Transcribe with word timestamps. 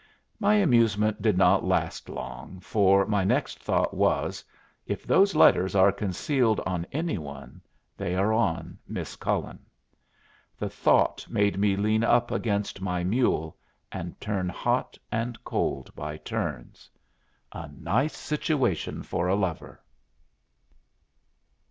My 0.39 0.55
amusement 0.55 1.21
did 1.21 1.37
not 1.37 1.63
last 1.63 2.09
long, 2.09 2.59
for 2.59 3.05
my 3.05 3.23
next 3.23 3.59
thought 3.59 3.93
was, 3.93 4.43
"If 4.87 5.05
those 5.05 5.35
letters 5.35 5.75
are 5.75 5.91
concealed 5.91 6.59
on 6.61 6.87
any 6.91 7.19
one, 7.19 7.61
they 7.97 8.15
are 8.15 8.33
on 8.33 8.79
Miss 8.87 9.15
Cullen." 9.15 9.59
The 10.57 10.71
thought 10.71 11.27
made 11.29 11.59
me 11.59 11.75
lean 11.75 12.03
up 12.03 12.31
against 12.31 12.81
my 12.81 13.03
mule, 13.03 13.55
and 13.91 14.19
turn 14.19 14.49
hot 14.49 14.97
and 15.11 15.37
cold 15.43 15.93
by 15.95 16.17
turns. 16.17 16.89
A 17.51 17.67
nice 17.67 18.17
situation 18.17 19.03
for 19.03 19.27
a 19.27 19.35
lover! 19.35 19.79